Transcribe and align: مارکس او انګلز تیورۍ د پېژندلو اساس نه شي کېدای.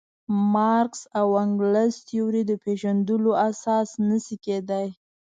مارکس 0.53 1.01
او 1.19 1.27
انګلز 1.43 1.93
تیورۍ 2.07 2.43
د 2.47 2.51
پېژندلو 2.63 3.31
اساس 3.49 3.89
نه 4.07 4.17
شي 4.25 4.35
کېدای. 4.45 4.87